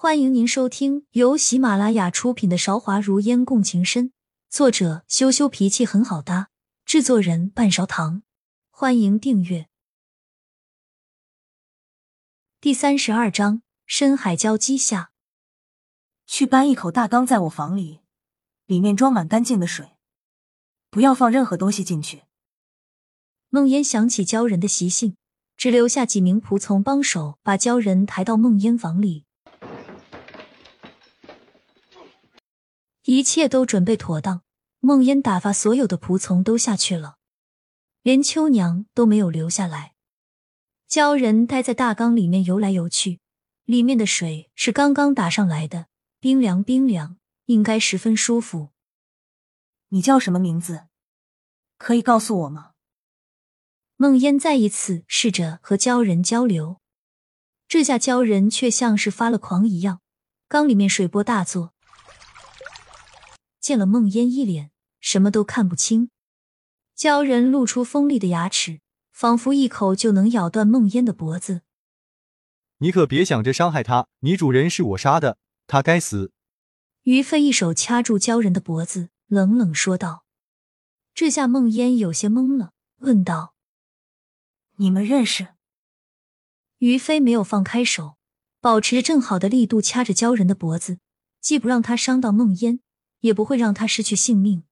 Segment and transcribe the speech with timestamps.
[0.00, 4.10] 欢迎您收听由喜马拉雅出品的《韶华如烟共情深》，
[4.48, 6.50] 作者羞羞脾气很好搭，
[6.84, 8.22] 制作人半勺糖。
[8.70, 9.66] 欢迎订阅。
[12.60, 15.10] 第三十二章：深海礁基下，
[16.28, 17.98] 去搬一口大缸，在我房里，
[18.66, 19.96] 里面装满干净的水，
[20.90, 22.22] 不要放任何东西进去。
[23.48, 25.16] 梦烟想起鲛人的习性，
[25.56, 29.24] 只留下几名仆从帮手，把鲛人抬到梦烟房里。
[33.04, 34.42] 一切都准备妥当，
[34.80, 37.16] 梦烟打发所有的仆从都下去了，
[38.02, 39.94] 连秋娘都没有留下来。
[40.88, 43.20] 鲛人待在大缸里面游来游去，
[43.64, 45.86] 里面的水是刚刚打上来的，
[46.20, 48.70] 冰凉冰凉，应该十分舒服。
[49.88, 50.88] 你叫什么名字？
[51.76, 52.72] 可以告诉我吗？
[53.96, 56.80] 梦烟再一次试着和鲛人交流，
[57.66, 60.00] 这下鲛人却像是发了狂一样，
[60.46, 61.74] 缸里面水波大作。
[63.68, 66.08] 见了梦烟一脸什么都看不清，
[66.96, 68.80] 鲛人露出锋利的牙齿，
[69.12, 71.60] 仿佛一口就能咬断梦烟的脖子。
[72.78, 76.32] 你可别想着伤害他，你主人是我杀的，他该死。
[77.02, 80.24] 于飞一手掐住鲛人的脖子，冷冷说道。
[81.12, 83.54] 这下梦烟有些懵了，问道
[84.80, 85.48] ：“你们认识？”
[86.78, 88.16] 于飞没有放开手，
[88.62, 91.00] 保持着正好的力度掐着鲛人的脖子，
[91.42, 92.80] 既不让他伤到梦烟。
[93.20, 94.64] 也不会让他失去性命。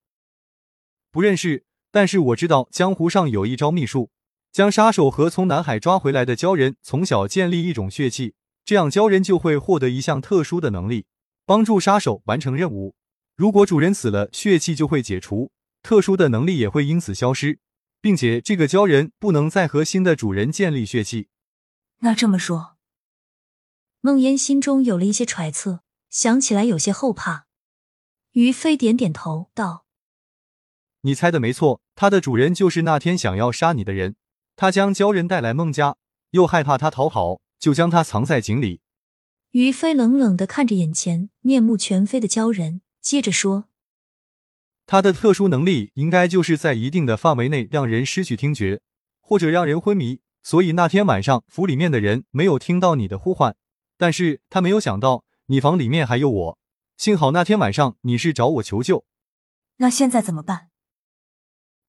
[1.11, 4.11] 不认识，但是我知道江湖上有一招秘术，
[4.53, 11.07] 将杀手和从南海抓回来的鲛人从小建立一种血气，这样鲛人就会获得一项特殊的能力，
[11.45, 12.95] 帮助杀手完成任务。
[13.35, 15.51] 如果主人死了，血气就会解除，
[15.83, 17.61] 特殊的能力也会因此消失，
[18.01, 21.29] 并且这个鲛人不能再和新的主人建立血气。
[22.01, 22.77] 那这么说，
[24.01, 25.81] 梦烟心中有了一些揣测，
[26.11, 27.46] 想起来有些后怕。
[28.37, 29.87] 于飞点点头道
[31.01, 34.17] ：“你猜的没错，它的主人就是那天想要杀你的人。
[34.57, 35.97] 他将鲛人带来孟家，
[36.33, 38.83] 又害怕他逃跑，就将他藏在井里。”
[39.53, 43.71] 于飞冷冷的看着眼前面目全非的鲛人，接着说
[44.85, 48.83] ：“他的特殊能力应该就是在一定的范围内让人失去听觉，
[49.23, 50.21] 或者让人昏迷。
[50.43, 53.57] 所以那天晚上府里面的人没有听到你的呼唤，
[53.97, 56.59] 但是他没有想到你房里面还有我。”
[56.97, 59.05] 幸好那天晚上你是找我求救，
[59.77, 60.71] 那现在怎么办？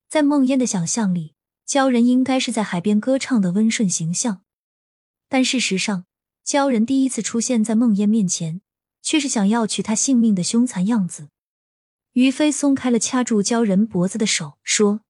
[0.06, 1.34] 在梦烟的想象里，
[1.66, 4.42] 鲛人应该是在海边歌唱的温顺形象，
[5.26, 6.04] 但事实上，
[6.44, 8.60] 鲛人第一次出现在梦烟面前，
[9.00, 11.30] 却是想要取他性命的凶残样子。
[12.12, 15.00] 于飞松开了掐住鲛人脖子的手，说：“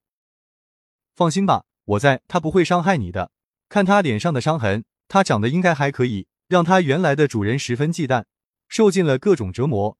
[1.16, 3.32] 放心吧，我在，他不会伤害你的。
[3.68, 8.24] 看他脸上的伤痕，他长得应该还可以，让他原来的主人十分忌惮。”
[8.68, 9.98] 受尽了各种折磨，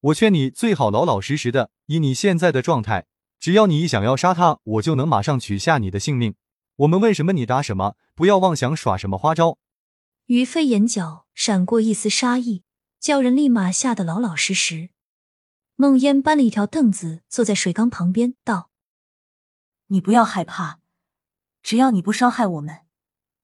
[0.00, 1.70] 我劝你最好老老实实的。
[1.86, 3.06] 以你现在的状态，
[3.38, 6.34] 只要你一想要杀他，我就能马上取下你的性命。
[6.76, 9.58] 我们问什么你答什么，不要妄想耍什么花招。
[10.26, 12.64] 于飞眼角闪过一丝杀意，
[12.98, 14.90] 叫人立马吓得老老实实。
[15.76, 18.70] 梦烟搬了一条凳子坐在水缸旁边，道
[19.88, 20.80] ：“你不要害怕，
[21.62, 22.80] 只要你不伤害我们，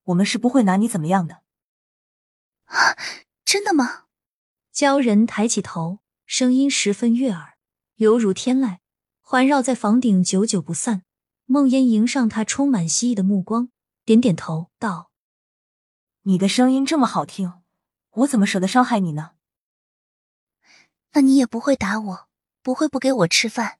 [0.04, 1.42] 我们是不会拿你怎么样的。”
[2.66, 2.96] 啊，
[3.44, 4.01] 真的吗？
[4.74, 7.58] 鲛人抬起头，声音十分悦耳，
[7.96, 8.78] 犹如天籁，
[9.20, 11.02] 环绕在房顶，久久不散。
[11.44, 13.68] 梦烟迎上他充满希冀的目光，
[14.06, 15.10] 点点头道
[16.24, 17.60] ：“你的声音这么好听，
[18.12, 19.32] 我怎么舍得伤害你呢？
[21.12, 22.28] 那你也不会打我，
[22.62, 23.78] 不会不给我吃饭，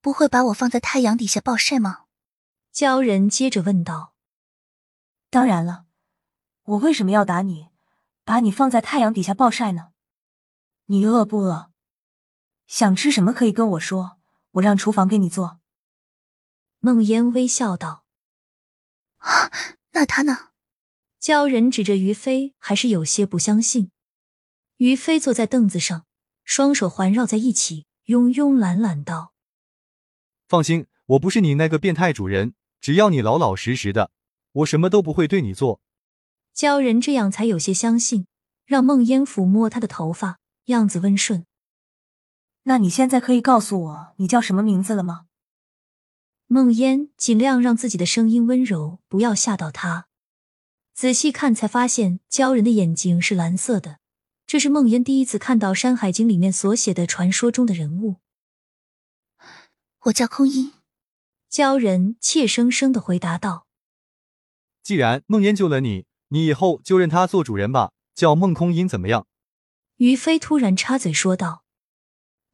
[0.00, 2.04] 不会把我放在太阳底下暴晒吗？”
[2.72, 4.14] 鲛人接着问道
[5.28, 5.86] ：“当然了，
[6.62, 7.70] 我为什么要打你，
[8.24, 9.88] 把你放在太阳底下暴晒呢？”
[10.86, 11.70] 你饿不饿？
[12.66, 14.18] 想吃什么可以跟我说，
[14.52, 15.60] 我让厨房给你做。
[16.80, 18.04] 梦烟微笑道
[19.18, 19.50] ：“啊，
[19.92, 20.50] 那他呢？”
[21.18, 23.90] 鲛人指着于飞，还是有些不相信。
[24.76, 26.04] 于飞坐在凳子上，
[26.44, 29.32] 双手环绕在一起，慵慵懒懒道
[30.46, 34.10] ：“放心，我不是你那个变态主人，只要你老老实实的，
[34.52, 35.80] 我什么都不会对你做。”
[36.54, 38.26] 鲛人这样才有些相信，
[38.66, 40.40] 让梦烟抚摸他的头发。
[40.66, 41.44] 样子温顺，
[42.62, 45.26] 那你现在可以告诉我你叫什么名字了吗？
[46.46, 50.06] 梦烟尽量让自己的声音温柔，不要吓到他。
[50.94, 53.98] 仔细看才发现，鲛人的眼睛是蓝色的，
[54.46, 58.16] 这是梦烟第一次看到《山海经》里面所写的传说中的人物。
[60.04, 60.72] 我叫空音。
[61.50, 63.66] 鲛人怯生生的回答道
[64.82, 69.26] ：“既然梦烟救了你，你以后就认他做主人吧，叫孟空音怎么样？”
[69.96, 71.64] 于飞突然插嘴说道。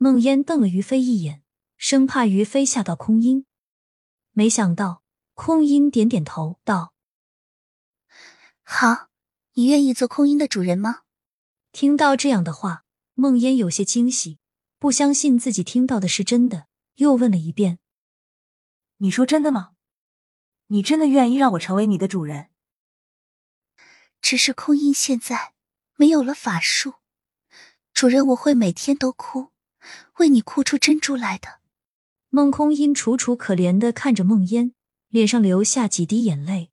[0.02, 1.42] 孟烟瞪了于飞一眼，
[1.76, 3.44] 生怕于飞吓到空音。
[4.32, 5.02] 没想到
[5.34, 6.94] 空音点点头道
[8.64, 9.10] ：“好，
[9.52, 11.02] 你愿意做空音的主人吗？”
[11.70, 14.38] 听到这样的话，孟烟有些惊喜，
[14.78, 17.78] 不相信自己听到的是真的，又问了一遍
[18.98, 19.72] ：“你说真的吗？
[20.68, 22.48] 你真的愿意让我成为你的主人？”
[24.22, 25.52] 只是空音现在
[25.96, 26.94] 没有了法术，
[28.00, 29.50] 主人我会每天都哭，
[30.20, 31.60] 为你哭出珍珠来的。
[32.30, 34.72] 孟空音楚楚可怜的看着孟烟，
[35.08, 36.70] 脸上流下几滴眼泪，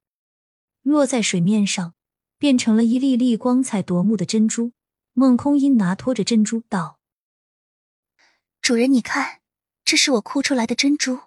[0.84, 1.96] 落在水面上，
[2.38, 4.72] 变成了一粒粒光彩夺目的珍珠。
[5.12, 6.98] 孟空音拿托着珍珠道
[8.64, 9.42] ：“主人，你看，
[9.84, 11.20] 这是我哭出来的珍珠。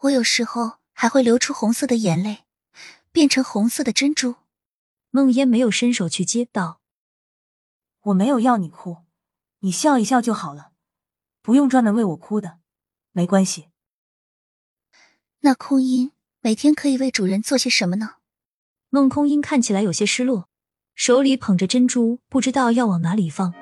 [0.00, 2.44] 我有时候还会流出红色的眼泪，
[3.10, 4.34] 变成红色的珍珠。”
[5.08, 6.82] 孟烟没有伸手去接，道
[8.04, 8.98] ：“我没有要你哭，
[9.64, 10.72] 你笑一笑就好了，
[11.40, 12.58] 不用专门为我哭的，
[13.12, 13.70] 没关系。”
[15.40, 16.12] 那空音
[16.42, 18.16] 每天可以为主人做些什么呢？
[18.90, 20.50] 孟空音看起来有些失落。
[20.94, 23.54] 手里捧着珍珠，不知道要往哪里放。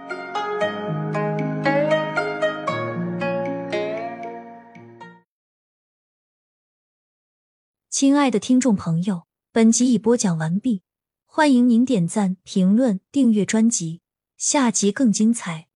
[7.89, 10.83] 亲爱的听众朋友，本集已播讲完毕，
[11.25, 14.01] 欢迎您点赞、评论、订阅专辑，
[14.37, 15.69] 下集更精彩。